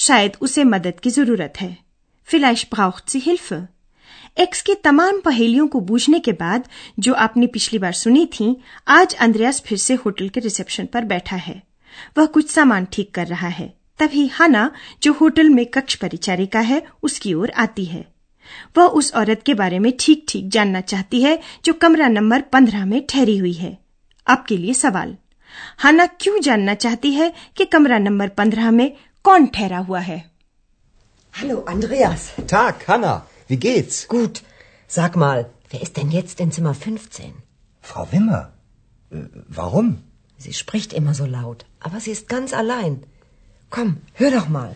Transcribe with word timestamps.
शायद 0.00 0.32
उसे 0.40 0.64
मदद 0.64 1.00
की 1.02 1.10
ज़रूरत 1.10 1.52
है। 1.60 1.78
फिलाइश 2.24 2.66
braucht 2.74 3.16
sie 3.16 3.28
Hilfe 3.28 3.62
एक्स 4.38 4.62
की 4.62 4.74
तमाम 4.74 5.20
पहेलियों 5.20 5.66
को 5.66 5.80
बूझने 5.80 6.18
के 6.18 6.32
बाद, 6.32 6.68
जो 6.98 7.14
आपने 7.14 7.46
पिछली 7.46 7.78
बार 7.78 7.92
सुनी 7.92 8.26
थी, 8.26 8.60
आज 8.88 9.14
अंद्रयास 9.14 9.62
फिर 9.66 9.78
से 9.78 9.94
होटल 9.94 10.28
के 10.28 10.40
रिसेप्शन 10.40 10.86
पर 10.86 11.04
बैठा 11.04 11.36
है। 11.36 11.62
वह 12.18 12.26
कुछ 12.26 12.50
सामान 12.50 12.86
ठीक 12.92 13.14
कर 13.14 13.26
रहा 13.26 13.48
है। 13.48 13.74
तभी 13.98 14.26
हाना, 14.26 14.70
जो 15.02 15.12
होटल 15.12 15.48
में 15.48 15.66
कक्ष 15.66 15.94
परिचारिका 15.94 16.60
है, 16.60 16.82
उसकी 17.02 17.34
ओर 17.34 17.50
आती 17.50 17.84
है। 17.84 18.12
वह 18.78 18.84
उस 18.84 19.14
औरत 19.14 19.42
के 19.46 19.54
बारे 19.54 19.78
में 19.78 19.92
ठीक 20.00 20.26
ठीक 20.28 20.48
जानना 20.48 20.80
चाहती 20.80 21.22
है, 21.22 21.40
जो 21.64 21.72
कमरा 21.72 22.08
नंबर 22.08 22.40
पंद्रह 22.40 22.86
में 22.86 23.06
ठहरी 23.06 23.38
हुई 23.38 23.52
है। 23.52 23.78
आपके 24.28 24.56
लिए 24.56 24.74
सवाल। 24.74 25.16
हाना 25.78 26.06
क्यों 26.06 26.40
जानना 26.40 26.74
चाहती 26.74 27.12
है 27.12 27.32
कि 27.56 27.64
कमरा 27.64 27.98
नंबर 27.98 28.28
पंद्रह 28.28 28.70
में 28.70 28.96
कौन 29.25 29.47
ठहरा 29.47 29.77
हुआ 29.89 29.99
है 29.99 30.23
Hallo, 31.33 31.55
Andreas. 31.67 32.25
Tag, 32.47 32.83
Hanna. 32.87 33.13
Wie 33.49 33.57
geht's? 33.57 33.95
Gut. 34.07 34.41
Sag 34.89 35.15
mal, 35.17 35.45
wer 35.69 35.81
ist 35.81 35.97
denn 35.97 36.11
jetzt 36.11 36.39
in 36.39 36.51
Zimmer 36.51 36.73
15? 36.73 37.33
Frau 37.83 38.07
Wimmer. 38.11 38.53
Äh, 39.11 39.25
warum? 39.49 39.89
Sie 40.37 40.53
spricht 40.53 40.93
immer 40.93 41.13
so 41.13 41.25
laut, 41.25 41.65
aber 41.79 41.99
sie 41.99 42.11
ist 42.11 42.29
ganz 42.29 42.53
allein. 42.53 43.03
Komm, 43.71 43.97
hör 44.13 44.31
doch 44.31 44.47
mal. 44.49 44.75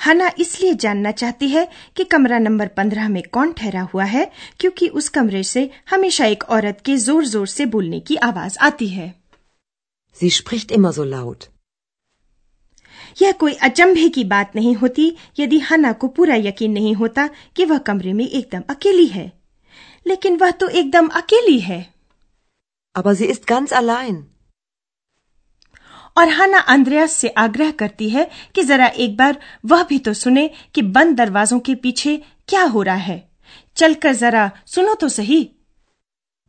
हना 0.00 0.30
इसलिए 0.38 0.74
जानना 0.74 1.10
चाहती 1.12 1.48
है 1.48 1.66
कि 1.96 2.04
कमरा 2.12 2.38
number 2.38 2.68
पंद्रह 2.76 3.08
में 3.08 3.22
कौन 3.32 3.52
ठहरा 3.52 3.82
हुआ 3.92 4.04
है 4.04 4.30
क्योंकि 4.60 4.88
उस 4.88 5.08
कमरे 5.08 5.42
से 5.44 5.68
हमेशा 5.90 6.26
एक 6.26 6.44
औरत 6.50 6.80
के 6.84 6.96
जोर 6.98 7.26
जोर 7.26 7.46
से 7.46 7.66
बोलने 7.74 8.00
की 8.00 8.16
आवाज 8.28 8.56
आती 8.68 8.88
है 8.88 9.14
Sie 10.17 10.31
spricht 10.31 10.71
immer 10.71 10.93
so 10.93 11.05
laut. 11.05 11.49
यह 13.21 13.31
कोई 13.31 13.53
अचंभे 13.53 14.09
की 14.09 14.23
बात 14.23 14.55
नहीं 14.55 14.75
होती 14.75 15.15
यदि 15.39 15.59
हना 15.59 15.91
को 15.93 16.07
पूरा 16.07 16.35
यकीन 16.35 16.71
नहीं 16.71 16.93
होता 16.95 17.27
कि 17.55 17.65
वह 17.65 17.77
कमरे 17.77 18.13
में 18.13 18.27
एकदम 18.27 18.63
अकेली 18.69 19.05
है 19.07 19.31
लेकिन 20.07 20.37
वह 20.37 20.51
तो 20.51 20.67
एकदम 20.69 21.07
अकेली 21.07 21.59
है 21.59 21.83
Aber 22.95 23.13
sie 23.15 23.29
ist 23.33 23.45
ganz 23.45 23.73
allein. 23.73 24.23
और 26.17 26.29
हाना 26.29 26.59
अंद्रयास 26.73 27.11
से 27.11 27.29
आग्रह 27.37 27.71
करती 27.71 28.09
है 28.09 28.29
कि 28.55 28.63
जरा 28.63 28.87
एक 28.87 29.17
बार 29.17 29.39
वह 29.65 29.83
भी 29.83 29.99
तो 29.99 30.13
सुने 30.13 30.47
कि 30.75 30.81
बंद 30.97 31.17
दरवाजों 31.17 31.59
के 31.59 31.75
पीछे 31.75 32.17
क्या 32.47 32.63
हो 32.63 32.81
रहा 32.81 32.95
है 32.95 33.17
चलकर 33.77 34.13
जरा 34.13 34.51
सुनो 34.65 34.93
तो 34.95 35.09
सही 35.09 35.43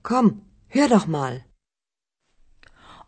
Komm, 0.05 0.31
hör 0.73 0.89
doch 0.89 1.07
mal. 1.07 1.46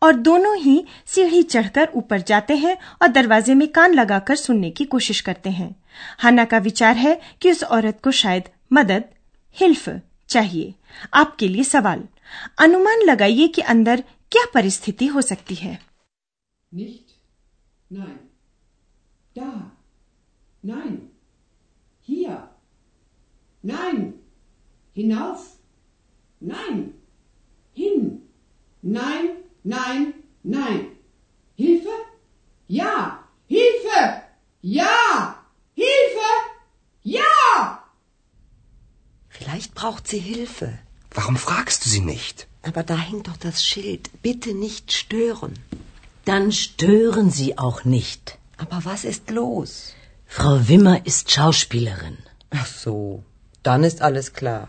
और 0.03 0.17
दोनों 0.21 0.57
ही 0.57 0.85
सीढ़ी 1.07 1.43
चढ़कर 1.43 1.91
ऊपर 1.95 2.21
जाते 2.23 2.57
हैं 2.57 2.77
और 3.03 3.09
दरवाजे 3.09 3.55
में 3.55 3.67
कान 3.69 3.95
लगाकर 3.95 4.37
सुनने 4.37 4.71
की 4.71 4.85
कोशिश 4.85 5.21
करते 5.21 5.51
हैं 5.51 5.75
हाना 6.19 6.45
का 6.45 6.59
विचार 6.59 6.97
है 6.97 7.21
कि 7.43 7.51
उस 7.51 7.65
औरत 7.65 8.01
को 8.05 8.11
शायद 8.11 8.49
मदद 8.73 9.05
हिल्फ 9.57 9.89
चाहिए 10.29 10.75
आपके 11.15 11.49
लिए 11.49 11.65
सवाल 11.65 12.07
अनुमान 12.59 13.03
लगाइए 13.03 13.47
कि 13.49 13.63
अंदर 13.75 14.05
क्या 14.33 14.45
परिस्थिति 14.55 15.07
हो 15.07 15.21
सकती 15.23 15.55
है 15.55 15.79
Nicht? 16.73 17.15
Nein. 17.91 18.19
Da. 19.37 19.73
Nein. 20.63 21.11
Hier. 22.09 22.49
Nein. 23.65 24.15
Hinauf. 24.97 25.47
Nein. 26.41 26.95
Hin. 27.77 28.21
Nein, 28.83 29.29
nein, 29.63 30.15
nein. 30.43 30.87
Hilfe? 31.57 31.95
Ja. 32.67 33.25
Hilfe! 33.47 34.23
Ja. 34.63 35.43
Hilfe! 35.75 36.29
Ja! 37.03 37.85
Vielleicht 39.29 39.75
braucht 39.75 40.07
sie 40.09 40.19
Hilfe. 40.19 40.79
Warum 41.11 41.37
fragst 41.37 41.85
du 41.85 41.89
sie 41.89 42.01
nicht? 42.01 42.47
Aber 42.63 42.83
da 42.83 42.97
hängt 42.97 43.29
doch 43.29 43.37
das 43.37 43.65
Schild. 43.65 44.11
Bitte 44.23 44.53
nicht 44.55 44.93
stören. 44.93 45.55
Dann 46.25 46.53
stören 46.53 47.31
Sie 47.31 47.57
auch 47.57 47.85
nicht. 47.85 48.37
Aber 48.59 48.85
was 48.85 49.05
ist 49.05 49.31
los? 49.31 49.95
Frau 50.27 50.69
Wimmer 50.69 51.07
ist 51.07 51.31
Schauspielerin. 51.31 52.19
Ach 52.51 52.67
so, 52.67 53.25
dann 53.63 53.83
ist 53.85 54.03
alles 54.03 54.35
klar. 54.35 54.69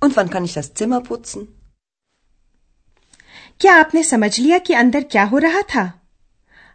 Und 0.00 0.16
wann 0.16 0.30
kann 0.30 0.46
ich 0.46 0.54
das 0.54 0.72
Zimmer 0.72 1.02
putzen? 1.02 1.48
क्या 3.60 3.74
आपने 3.74 4.02
समझ 4.02 4.38
लिया 4.38 4.58
कि 4.58 4.74
अंदर 4.74 5.02
क्या 5.02 5.22
हो 5.24 5.38
रहा 5.38 5.60
था? 5.64 5.82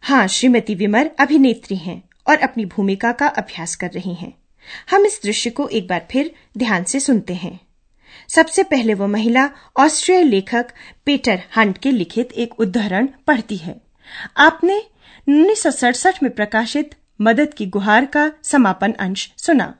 हाँ 0.03 0.27
श्रीमती 0.27 0.73
विमर 0.75 1.09
अभिनेत्री 1.19 1.75
हैं 1.75 2.01
और 2.27 2.37
अपनी 2.37 2.65
भूमिका 2.65 3.11
का 3.11 3.27
अभ्यास 3.27 3.75
कर 3.75 3.91
रही 3.91 4.13
हैं। 4.13 4.33
हम 4.91 5.05
इस 5.05 5.19
दृश्य 5.23 5.49
को 5.49 5.67
एक 5.69 5.87
बार 5.87 6.05
फिर 6.11 6.31
ध्यान 6.57 6.83
से 6.83 6.99
सुनते 6.99 7.33
हैं। 7.33 7.59
सबसे 8.29 8.63
पहले 8.63 8.93
वो 8.93 9.07
महिला 9.07 9.49
ऑस्ट्रियाई 9.77 10.23
लेखक 10.23 10.71
पीटर 11.05 11.41
हंट 11.57 11.77
के 11.77 11.91
लिखित 11.91 12.31
एक 12.33 12.59
उदाहरण 12.59 13.09
पढ़ती 13.27 13.57
है। 13.57 13.75
आपने 14.37 14.77
उन्नीस 15.27 15.63
सौ 15.63 15.71
सड़सठ 15.71 16.23
में 16.23 16.31
प्रकाशित 16.31 16.95
मदद 17.21 17.53
की 17.53 17.65
गुहार 17.67 18.05
का 18.05 18.31
समापन 18.43 18.91
अंश 18.91 19.31
सुना, 19.37 19.73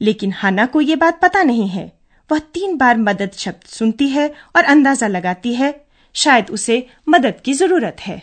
लेकिन 0.00 0.32
हाना 0.32 0.66
को 0.66 0.80
ये 0.80 0.96
बात 0.96 1.20
पता 1.20 1.42
नहीं 1.42 1.68
है। 1.68 1.92
वह 2.30 2.38
तीन 2.54 2.76
बार 2.76 2.98
मदद 2.98 3.32
शब्द 3.34 3.66
सुनती 3.68 4.08
है 4.08 4.32
और 4.56 4.64
अंदाज़ा 4.64 5.06
लगाती 5.08 5.54
है 5.54 5.83
शायद 6.14 6.50
उसे 6.50 6.86
मदद 7.08 7.40
की 7.44 7.54
ज़रूरत 7.54 8.00
है 8.00 8.20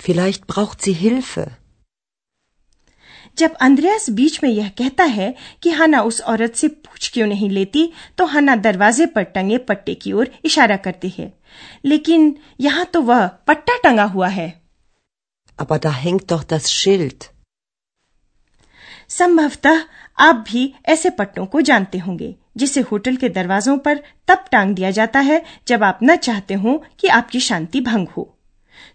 Vielleicht 0.00 0.46
braucht 0.46 0.80
sie 0.82 0.94
Hilfe. 1.00 1.48
जब 3.38 3.52
अंद्रयास 3.62 4.08
बीच 4.10 4.42
में 4.42 4.48
यह 4.50 4.68
कहता 4.78 5.04
है 5.10 5.34
कि 5.62 5.70
हना 5.72 6.00
उस 6.02 6.20
औरत 6.30 6.54
से 6.54 6.68
पूछ 6.68 7.08
क्यों 7.12 7.26
नहीं 7.26 7.48
लेती 7.50 7.84
तो 8.18 8.24
हना 8.26 8.56
दरवाजे 8.64 9.06
पर 9.14 9.22
टंगे 9.36 9.58
पट्टे 9.68 9.94
की 10.02 10.12
ओर 10.12 10.30
इशारा 10.44 10.76
करती 10.86 11.08
है 11.18 11.32
लेकिन 11.84 12.34
यहाँ 12.60 12.84
तो 12.94 13.00
वह 13.02 13.26
पट्टा 13.48 13.76
टंगा 13.84 14.04
हुआ 14.16 14.28
है 14.30 14.50
Aber 15.58 15.78
da 15.78 15.92
hängt 16.02 16.26
doch 16.32 16.44
das 16.52 16.68
Schild. 16.72 17.24
संभवतः 19.10 19.82
आप 20.18 20.44
भी 20.48 20.72
ऐसे 20.88 21.10
पट्टों 21.18 21.46
को 21.46 21.60
जानते 21.60 21.98
होंगे 21.98 22.34
जिसे 22.56 22.80
होटल 22.90 23.16
के 23.16 23.28
दरवाजों 23.28 23.76
पर 23.78 24.02
तब 24.28 24.44
टांग 24.52 24.74
दिया 24.74 24.90
जाता 24.90 25.20
है 25.20 25.42
जब 25.68 25.82
आप 25.84 25.98
न 26.02 26.16
चाहते 26.16 26.54
हो 26.64 26.76
कि 27.00 27.08
आपकी 27.18 27.40
शांति 27.40 27.80
भंग 27.80 28.08
हो 28.16 28.28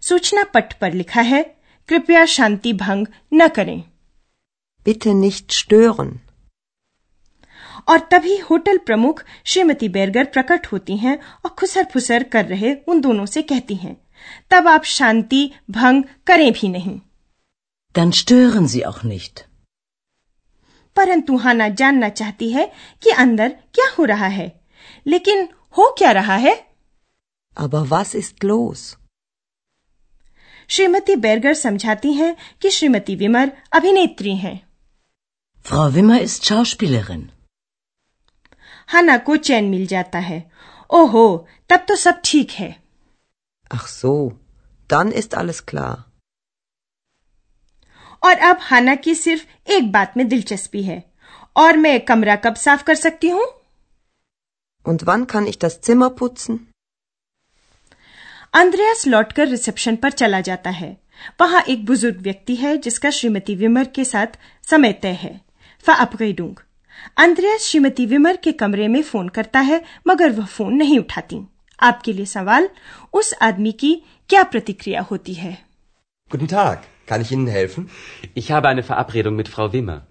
सूचना 0.08 0.42
पट 0.54 0.72
पर 0.80 0.92
लिखा 0.92 1.20
है 1.32 1.42
कृपया 1.88 2.24
शांति 2.36 2.72
भंग 2.86 3.06
न 3.34 3.48
करें 3.58 3.80
Bitte 4.86 5.12
nicht 5.14 5.54
stören. 5.54 6.10
और 7.88 7.98
तभी 8.10 8.36
होटल 8.50 8.78
प्रमुख 8.86 9.22
श्रीमती 9.46 9.88
बेरगर 9.88 10.24
प्रकट 10.24 10.66
होती 10.72 10.96
हैं 10.96 11.16
और 11.44 11.50
खुसर 11.58 11.84
फुसर 11.92 12.22
कर 12.32 12.44
रहे 12.44 12.74
उन 12.88 13.00
दोनों 13.00 13.26
से 13.26 13.42
कहती 13.42 13.74
हैं 13.74 13.96
तब 14.50 14.68
आप 14.68 14.84
शांति 14.92 15.50
भंग 15.70 16.02
करें 16.26 16.52
भी 16.52 16.68
नहीं 16.68 16.98
Dann 17.94 18.12
stören 18.12 18.66
Sie 18.68 18.82
auch 18.86 19.02
nicht. 19.12 19.44
परंतु 20.98 21.36
हाना 21.46 21.68
जानना 21.80 22.08
चाहती 22.20 22.50
है 22.52 22.64
कि 23.02 23.10
अंदर 23.24 23.48
क्या 23.74 23.88
हो 23.98 24.04
रहा 24.12 24.26
है 24.38 24.48
लेकिन 25.06 25.48
हो 25.78 25.90
क्या 25.98 26.10
रहा 26.20 26.36
है 26.46 26.54
Aber 27.56 27.82
was 27.92 28.14
ist 28.22 28.44
los? 28.50 28.80
श्रीमती 30.70 31.14
बेरगर 31.16 31.54
समझाती 31.54 32.12
हैं 32.12 32.34
कि 32.62 32.70
श्रीमती 32.70 33.14
विमर 33.16 33.52
अभिनेत्री 33.72 34.36
हैं 34.36 34.58
Frau 35.66 35.86
Wimmer 35.94 36.18
ist 36.26 36.44
Schauspielerin. 36.48 37.22
हाना 38.88 39.16
को 39.28 39.36
चैन 39.36 39.64
मिल 39.70 39.86
जाता 39.86 40.18
है 40.26 40.38
ओहो 40.90 41.24
तब 41.70 41.84
तो 41.88 41.96
सब 41.96 42.20
ठीक 42.24 42.50
है 42.50 42.74
Ach 43.70 43.88
so, 43.94 44.12
dann 44.90 45.10
ist 45.22 45.34
alles 45.40 45.58
klar. 45.72 45.94
और 48.22 48.36
अब 48.36 48.58
हाना 48.60 48.94
की 48.94 49.14
सिर्फ़ 49.14 49.70
एक 49.70 49.92
बात 49.92 50.16
में 50.16 50.28
दिलचस्पी 50.28 50.82
है। 50.82 51.12
और 51.56 51.76
मैं 51.76 52.00
कमरा 52.00 52.36
कब 52.36 52.54
साफ़ 52.54 52.84
कर 52.84 52.94
सकती 52.94 53.28
हूँ? 53.28 53.46
Und 54.88 55.02
wann 55.02 55.26
kann 55.30 55.46
ich 55.46 55.58
das 55.64 55.90
Zimmer 55.90 56.10
putzen? 56.22 56.58
अंद्रयास 58.54 59.06
लौटकर 59.06 59.48
रिसेप्शन 59.48 59.96
पर 59.96 60.10
चला 60.10 60.40
जाता 60.40 60.70
है। 60.70 60.96
वहाँ 61.40 61.62
एक 61.62 61.84
बुज़ुर्ग 61.86 62.16
व्यक्ति 62.16 62.54
है 62.54 62.76
जिसका 62.78 63.10
श्रीमती 63.10 63.54
विमर 63.54 63.84
के 63.84 64.04
साथ 64.04 64.26
समय 64.70 64.92
तय 64.92 65.12
है। 65.12 65.40
फाअपगईडूंग 65.86 66.56
अंद्रयास 67.16 67.60
श्रीमती 67.60 68.06
विमर 68.06 68.36
के 68.36 68.52
कमरे 68.52 68.88
में 68.88 69.02
फ़ोन 69.02 69.28
करता 69.28 69.60
है 69.60 69.84
मगर 70.06 70.30
वह 70.30 70.46
फ़ोन 70.46 70.74
नहीं 70.74 70.98
उठाती। 70.98 71.40
आपके 71.80 72.12
लिए 72.12 72.26
सवाल 72.26 72.68
उस 73.12 73.34
आदमी 73.42 73.72
की 73.72 74.02
क्या 74.28 74.42
प्रतिक्रिया 74.42 75.00
होती 75.00 75.34
है? 75.34 75.64
Guten 76.32 76.52
Tag, 76.52 76.76
kann 77.08 77.22
ich 77.22 77.32
Ihnen 77.32 77.48
helfen? 77.48 77.90
Ich 78.34 78.52
habe 78.52 78.68
eine 78.68 78.82
Verabredung 78.82 79.34
mit 79.34 79.48
Frau 79.48 79.72
Wimmer. 79.72 80.06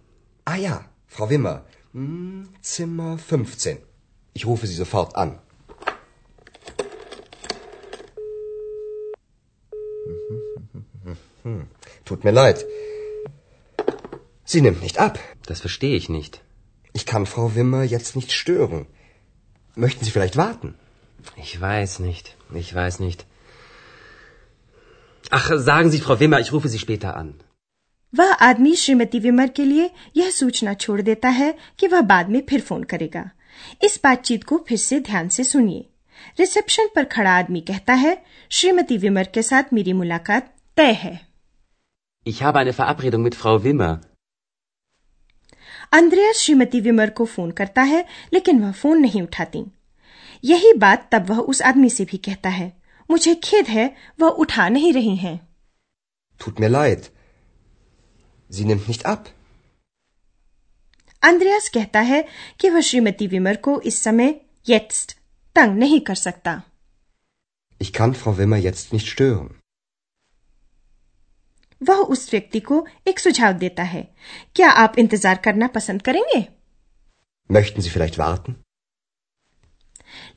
Ah 0.45 0.55
ja, 0.55 0.75
Frau 1.07 1.29
Wimmer. 1.29 1.63
Hm, 1.93 2.49
Zimmer 2.61 3.17
15. 3.17 3.77
Ich 4.33 4.45
rufe 4.45 4.67
Sie 4.67 4.75
sofort 4.75 5.15
an. 5.15 5.39
Tut 12.05 12.23
mir 12.23 12.31
leid. 12.31 12.65
Sie 14.43 14.61
nimmt 14.61 14.81
nicht 14.81 14.99
ab. 14.99 15.19
Das 15.45 15.61
verstehe 15.61 15.95
ich 15.95 16.09
nicht. 16.09 16.41
Ich 16.93 17.05
kann 17.05 17.25
Frau 17.25 17.55
Wimmer 17.55 17.83
jetzt 17.83 18.15
nicht 18.15 18.31
stören. 18.31 18.87
Möchten 19.75 20.03
Sie 20.03 20.11
vielleicht 20.11 20.37
warten? 20.37 20.73
Ich 21.35 21.59
weiß 21.61 21.99
nicht. 21.99 22.35
Ich 22.53 22.73
weiß 22.73 22.99
nicht. 22.99 23.25
Ach, 25.31 25.51
sagen 25.57 25.91
Sie, 25.91 25.99
Frau 25.99 26.19
Wimmer, 26.19 26.39
ich 26.39 26.51
rufe 26.51 26.69
Sie 26.69 26.79
später 26.79 27.15
an. 27.17 27.33
वह 28.13 28.31
आदमी 28.41 28.75
श्रीमती 28.75 29.19
विमर 29.19 29.47
के 29.55 29.63
लिए 29.65 29.89
यह 30.17 30.29
सूचना 30.31 30.73
छोड़ 30.73 31.01
देता 31.01 31.29
है 31.29 31.53
कि 31.79 31.87
वह 31.87 32.01
बाद 32.11 32.29
में 32.29 32.41
फिर 32.49 32.61
फ़ोन 32.61 32.83
करेगा 32.91 33.23
इस 33.83 33.99
बातचीत 34.03 34.43
को 34.43 34.57
फिर 34.67 34.77
से 34.77 34.99
ध्यान 35.09 35.29
से 35.37 35.43
सुनिए 35.43 35.85
रिसेप्शन 36.39 36.87
पर 36.95 37.03
खड़ा 37.15 37.31
आदमी 37.37 37.61
कहता 37.67 37.93
है 38.03 38.15
श्रीमती 38.51 38.97
विमर 38.97 39.27
के 39.33 39.41
साथ 39.43 39.73
मेरी 39.73 39.93
मुलाकात 39.93 40.53
तय 40.77 40.91
है 41.03 41.19
Ich 42.25 42.41
habe 42.43 42.59
eine 42.59 42.73
Verabredung 42.77 43.27
mit 43.27 43.35
Frau 43.41 43.57
Wimmer. 43.65 43.91
अंद्रयास 45.93 46.37
Shrimati 46.37 46.79
विमर 46.81 47.09
को 47.19 47.25
फ़ोन 47.25 47.51
करता 47.59 47.81
है 47.91 48.03
लेकिन 48.33 48.59
वह 48.61 48.71
फ़ोन 48.81 49.01
नहीं 49.01 49.21
उठाती 49.21 49.65
यही 50.43 50.73
बात 50.77 51.07
तब 51.11 51.29
वह 51.29 51.39
उस 51.51 51.61
आदमी 51.69 51.89
से 51.89 52.05
भी 52.05 52.17
कहता 52.25 52.49
है 52.49 52.71
मुझे 53.09 53.33
खेद 53.43 53.67
है 53.67 53.85
वह 54.19 54.29
उठा 54.43 54.67
नहीं 54.69 54.93
रही 54.93 55.15
हैं 55.15 55.39
Tut 56.41 56.59
mir 56.59 56.69
leid. 56.69 57.05
Sie 58.51 58.65
nimmt 58.65 58.87
nicht 58.87 59.05
ab. 59.05 59.25
अंद्रयास 61.23 61.69
कहता 61.73 61.99
है 61.99 62.23
कि 62.59 62.69
वह 62.69 62.81
श्रीमती 62.81 63.27
विमर 63.27 63.55
को 63.55 63.79
इस 63.81 64.01
समय 64.03 64.33
jetzt 64.67 65.15
तंग 65.55 65.77
नहीं 65.79 65.99
कर 65.99 66.15
सकता 66.15 66.61
Ich 67.81 67.91
kann 67.93 68.13
Frau 68.13 68.33
Wimmer 68.37 68.59
jetzt 68.65 68.93
nicht 68.93 69.07
stören. 69.07 69.47
वह 71.81 71.97
उस 72.13 72.29
व्यक्ति 72.31 72.59
को 72.59 72.85
एक 73.07 73.19
सुझाव 73.19 73.53
देता 73.53 73.83
है 73.83 74.01
क्या 74.55 74.69
आप 74.83 74.97
इंतज़ार 74.99 75.35
करना 75.45 75.67
पसंद 75.67 76.01
करेंगे 76.01 76.45
Möchten 77.49 77.81
Sie 77.81 77.91
vielleicht 77.95 78.17
warten? 78.19 78.55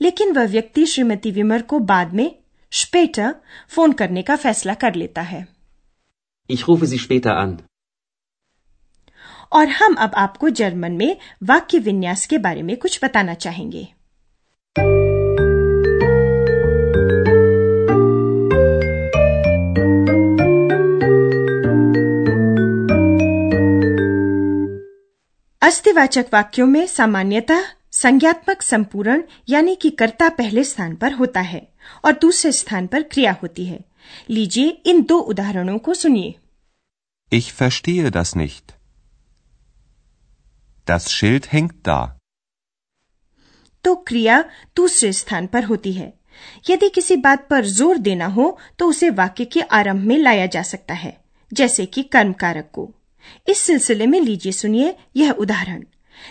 लेकिन 0.02 0.32
वह 0.32 0.46
व्यक्ति 0.46 0.84
श्रीमती 0.87 1.31
विमर 1.31 1.62
को 1.62 1.78
बाद 1.78 2.12
में 2.14 2.31
स्पेटर 2.72 3.34
फ़ोन 3.75 3.93
करने 3.93 4.22
का 4.22 4.37
फैसला 4.37 4.75
कर 4.84 4.94
लेता 4.94 5.22
है 5.32 5.46
Ich 6.50 6.62
rufe 6.69 6.87
Sie 6.93 6.99
später 7.00 7.34
an. 7.43 7.56
और 9.52 9.69
हम 9.78 9.94
अब 10.05 10.12
आपको 10.17 10.49
जर्मन 10.58 10.93
में 10.96 11.17
वाक्य 11.43 11.78
विन्यास 11.78 12.26
के 12.26 12.38
बारे 12.38 12.62
में 12.62 12.76
कुछ 12.76 12.99
बताना 13.05 13.34
चाहेंगे 13.44 13.87
अस्थिवाचक 25.62 26.26
वाक्यों 26.32 26.67
में 26.67 26.87
सामान्यतः 26.87 27.64
संज्ञात्मक 28.02 28.62
संपूर्ण 28.62 29.23
यानी 29.49 29.75
कि 29.75 29.91
कर्ता 29.91 30.29
पहले 30.29 30.64
स्थान 30.64 30.94
पर 30.97 31.12
होता 31.12 31.41
है 31.41 31.62
और 32.05 32.12
दूसरे 32.12 32.52
स्थान 32.52 32.87
पर 32.87 33.02
क्रिया 33.02 33.32
होती 33.43 33.64
है। 33.67 33.81
लीजिए 34.31 34.69
इन 34.87 35.02
दो 35.02 35.19
उदाहरणों 35.31 35.79
को 35.79 35.94
सुनिए। 35.94 36.35
Ich 37.32 37.49
verstehe 37.55 38.11
das 38.11 38.31
nicht. 38.35 38.73
Das 40.87 41.05
Schild 41.11 41.44
hängt 41.47 41.76
da. 41.88 41.99
तो 43.85 43.94
क्रिया 44.08 44.43
दूसरे 44.76 45.12
स्थान 45.12 45.46
पर 45.46 45.64
होती 45.64 45.93
है। 45.93 46.12
यदि 46.70 46.88
किसी 46.88 47.17
बात 47.19 47.46
पर 47.50 47.64
ज़ोर 47.67 47.99
देना 47.99 48.26
हो 48.29 48.46
तो 48.79 48.88
उसे 48.88 49.11
वाक्य 49.12 49.44
के 49.44 49.61
आरंभ 49.73 50.06
में 50.06 50.17
लाया 50.19 50.46
जा 50.46 50.62
सकता 50.62 50.94
है 50.94 51.17
जैसे 51.53 51.87
कि 51.87 52.03
कर्म 52.03 52.32
कारक 52.41 52.70
को। 52.73 52.91
इस 53.49 53.58
सिलसिले 53.58 54.06
में 54.06 54.20
लीजिए 54.20 54.53
सुनिए 54.53 54.94
यह 55.17 55.31
उदाहरण। 55.32 55.85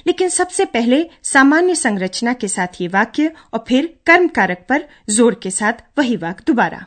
लेकिन 0.07 0.30
सबसे 0.30 0.65
पहले 0.75 1.03
सामान्य 1.33 1.75
संरचना 1.75 2.33
के 2.44 2.47
साथ 2.47 2.81
ये 2.81 2.88
वाक्य 2.95 3.31
और 3.53 3.63
फिर 3.68 3.88
कर्म 4.07 4.27
कारक 4.39 4.65
पर 4.69 4.88
ज़ोर 5.18 5.36
के 5.44 5.51
साथ 5.51 5.83
वही 5.97 6.15
वाक्य 6.25 6.44
दोबारा 6.47 6.86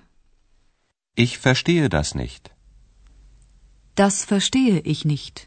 Ich 1.16 1.32
verstehe 1.44 1.88
das 1.94 2.10
nicht. 2.18 2.50
Das 3.96 4.18
verstehe 4.28 4.78
ich 4.92 5.04
nicht. 5.12 5.46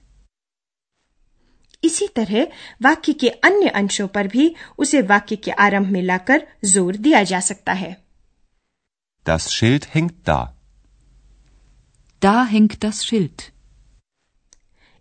इसी 1.84 2.08
तरह 2.16 2.48
वाक्य 2.84 3.14
के 3.22 3.30
अन्य 3.50 3.70
अंशों 3.80 4.08
पर 4.18 4.28
भी 4.28 4.54
उसे 4.86 5.02
वाक्य 5.12 5.36
के 5.46 5.52
आरंभ 5.66 5.88
में 5.92 6.02
लाकर 6.02 6.46
ज़ोर 6.74 6.96
दिया 7.08 7.24
जा 7.32 7.40
सकता 7.50 7.74
है 7.82 7.96
Das 9.26 9.50
Schild 9.56 9.86
hängt 9.96 10.16
da. 10.30 10.40
Da 12.22 12.34
hängt 12.46 12.78
das 12.86 13.04
Schild. 13.06 13.44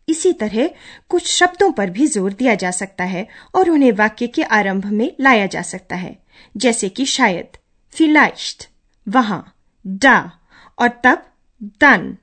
इसी 0.09 0.33
तरह 0.33 0.71
कुछ 1.09 1.27
शब्दों 1.27 1.73
पर 1.73 1.91
भी 1.91 2.07
ज़ोर 2.07 2.33
दिया 2.33 2.55
जा 2.55 2.71
सकता 2.71 3.05
है 3.05 3.29
और 3.55 3.71
उन्हें 3.71 3.93
वाक्य 3.93 4.27
के 4.27 4.43
आरंभ 4.43 4.87
में 4.87 5.17
लाया 5.21 5.47
जा 5.47 5.63
सकता 5.63 5.97
है, 5.97 6.23
जैसे 6.57 6.89
कि 6.89 7.07
शायद 7.07 7.57
vielleicht 7.95 8.67
वहाँ, 9.09 9.57
डा, 9.87 10.33
और 10.79 10.89
तब, 11.05 11.27
दन 11.63 12.17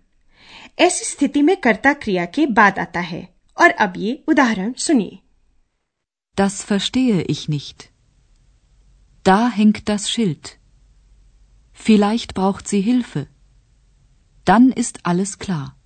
ऐसी 0.79 1.05
स्थिति 1.05 1.41
में 1.41 1.57
कर्ता 1.57 1.93
क्रिया 1.93 2.25
के 2.25 2.45
बाद 2.45 2.79
आता 2.79 2.99
है 2.99 3.27
और 3.61 3.69
अब 3.69 3.93
ये 3.97 4.23
उदाहरण 4.27 4.73
सुनिए 4.73 5.19
Das 6.37 6.63
verstehe 6.63 7.23
ich 7.23 7.49
nicht. 7.49 7.89
Da 9.25 9.49
hängt 9.49 9.89
das 9.89 10.09
Schild. 10.09 10.57
Vielleicht 11.77 12.33
braucht 12.33 12.67
sie 12.67 12.81
Hilfe. 12.81 13.27
Dann 14.47 14.71
ist 14.83 14.99
alles 15.03 15.37
klar. 15.39 15.80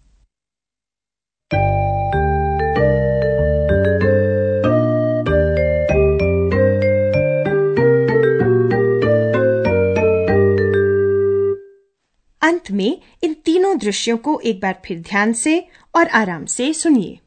अंत 12.45 12.71
में 12.71 13.01
इन 13.23 13.33
तीनों 13.33 13.77
दृश्यों 13.77 14.17
को 14.17 14.39
एक 14.39 14.59
बार 14.59 14.81
फिर 14.85 14.99
ध्यान 14.99 15.33
से 15.33 15.67
और 15.95 16.07
आराम 16.07 16.45
से 16.45 16.73
सुनिए। 16.73 17.19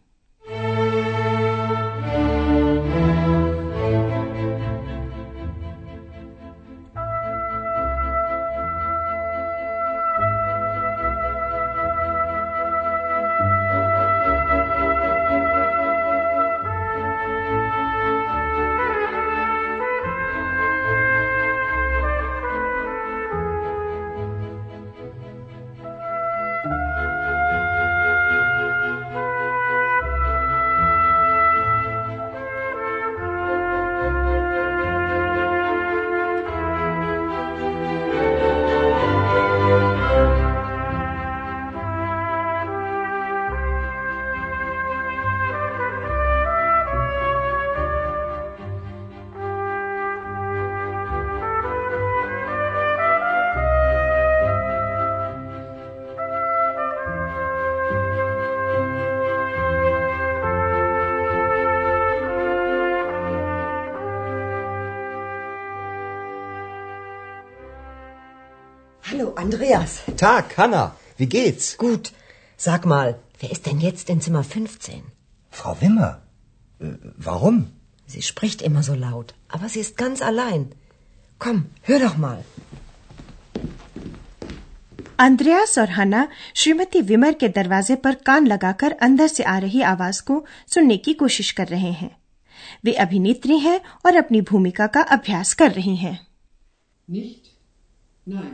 Andreas. 69.47 69.91
Tag, 70.17 70.57
Hanna. 70.57 70.83
Wie 71.17 71.27
geht's? 71.27 71.77
Gut. 71.77 72.11
Sag 72.57 72.85
mal, 72.85 73.09
wer 73.39 73.51
ist 73.51 73.65
denn 73.65 73.79
jetzt 73.79 74.09
in 74.09 74.21
Zimmer 74.21 74.43
15? 74.43 75.01
Frau 75.51 75.73
Wimmer. 75.81 76.11
Äh, 76.79 76.93
warum? 77.17 77.57
Sie 78.07 78.21
spricht 78.21 78.61
immer 78.61 78.83
so 78.83 78.93
laut, 78.93 79.33
aber 79.47 79.69
sie 79.69 79.79
ist 79.79 79.97
ganz 79.97 80.21
allein. 80.21 80.71
Komm, 81.39 81.65
hör 81.83 81.99
doch 81.99 82.17
mal. 82.17 82.43
अंद्रयास 85.19 85.77
और 85.79 85.89
हना 85.89 86.27
श्रीमती 86.55 87.01
विमर 87.09 87.33
के 87.41 87.47
दरवाजे 87.57 87.95
पर 88.05 88.15
कान 88.27 88.47
लगाकर 88.47 88.91
अंदर 89.07 89.27
से 89.27 89.43
आ 89.43 89.57
रही 89.65 89.81
आवाज 89.91 90.19
को 90.29 90.43
सुनने 90.73 90.97
की 91.05 91.13
कोशिश 91.13 91.51
कर 91.59 91.67
रहे 91.67 91.91
हैं 92.01 92.09
वे 92.85 92.93
अभिनेत्री 93.03 93.57
हैं 93.59 93.79
और 94.05 94.15
अपनी 94.17 94.41
भूमिका 94.51 94.87
का 94.95 95.01
अभ्यास 95.17 95.53
कर 95.61 95.71
रही 95.71 95.95
हैं 95.95 96.19
Nicht. 97.07 97.49
Nein. 98.27 98.53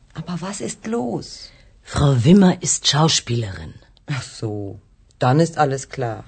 Aber 0.14 0.40
was 0.40 0.60
ist 0.60 0.86
los? 0.86 1.50
Frau 1.82 2.12
Wimmer 2.24 2.62
ist 2.62 2.86
Schauspielerin. 2.86 3.74
Ach 4.06 4.22
so, 4.22 4.80
dann 5.18 5.40
ist 5.40 5.58
alles 5.58 5.88
klar. 5.88 6.24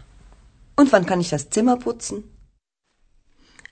Und 0.77 0.93
wann 0.93 1.07
kann 1.07 1.21
ich 1.21 1.31
das 1.31 1.51
Zimmer 1.51 1.77
putzen? 1.87 2.25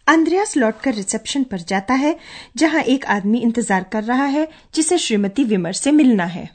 अंद्रयास 0.09 0.57
लौटकर 0.57 0.95
रिसेप्शन 0.95 1.45
पर 1.53 1.61
जाता 1.71 1.95
है 2.01 2.17
जहां 2.63 2.83
एक 2.95 3.07
आदमी 3.15 3.39
इंतजार 3.47 3.85
कर 3.93 4.05
रहा 4.05 4.25
है 4.35 4.47
जिसे 4.75 4.99
श्रीमती 5.05 5.45
विमर 5.53 5.73
से 5.79 5.93
मिलना 5.93 6.25
है 6.35 6.49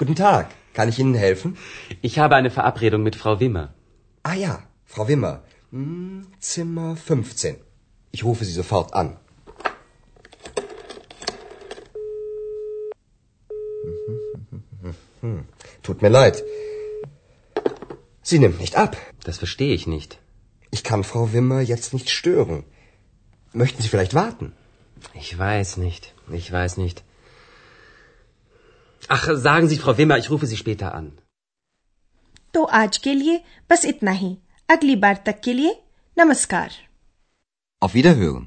Guten 0.00 0.16
Tag. 0.16 0.46
Kann 0.78 0.88
ich 0.88 0.98
Ihnen 1.02 1.14
helfen? 1.14 1.56
Ich 2.08 2.18
habe 2.18 2.36
eine 2.36 2.50
Verabredung 2.56 3.02
mit 3.02 3.16
Frau 3.20 3.38
Wimmer. 3.40 3.64
Ah 4.22 4.34
ja, 4.34 4.52
Frau 4.84 5.08
Wimmer. 5.08 5.32
Hm, 5.70 6.26
Zimmer 6.40 6.96
15. 6.96 7.56
Ich 8.12 8.24
rufe 8.24 8.44
Sie 8.44 8.52
sofort 8.52 8.94
an. 8.94 9.16
Hm, 15.22 15.44
Tut 15.82 16.02
mir 16.02 16.10
leid. 16.10 16.42
Sie 18.22 18.38
nimmt 18.38 18.60
nicht 18.60 18.76
ab. 18.76 18.96
Das 19.24 19.38
verstehe 19.38 19.74
ich 19.74 19.86
nicht. 19.86 20.18
Ich 20.70 20.82
kann 20.84 21.02
Frau 21.04 21.32
Wimmer 21.32 21.60
jetzt 21.60 21.92
nicht 21.94 22.10
stören. 22.10 22.64
Möchten 23.52 23.82
Sie 23.82 23.88
vielleicht 23.88 24.14
warten? 24.14 24.52
Ich 25.14 25.30
weiß 25.38 25.76
nicht. 25.78 26.12
Ich 26.40 26.50
weiß 26.52 26.76
nicht. 26.76 27.02
Ach, 29.08 29.28
sagen 29.34 29.68
Sie, 29.68 29.78
Frau 29.78 29.96
Wimmer, 29.96 30.18
ich 30.18 30.30
rufe 30.30 30.46
Sie 30.46 30.56
später 30.56 30.94
an. 30.94 31.12
तो 32.54 32.62
आज 32.64 32.96
के 33.04 33.12
लिए 33.14 33.40
बस 33.70 33.84
इतना 33.84 34.10
ही 34.10 34.36
अगली 34.70 34.94
बार 34.96 35.22
तक 35.26 35.40
के 35.44 35.52
लिए 35.52 35.74
नमस्कार 36.18 36.70
Auf 37.84 37.94
Wiederhören. 37.94 38.46